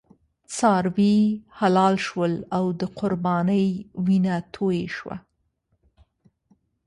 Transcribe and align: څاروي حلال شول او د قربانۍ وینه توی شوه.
څاروي 0.55 1.17
حلال 1.59 1.95
شول 2.07 2.33
او 2.57 2.65
د 2.79 2.81
قربانۍ 2.99 3.67
وینه 4.05 4.35
توی 4.53 4.79
شوه. 4.95 5.15